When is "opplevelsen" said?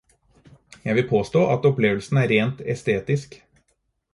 1.71-2.17